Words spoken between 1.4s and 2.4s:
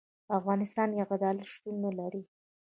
شتون نلري.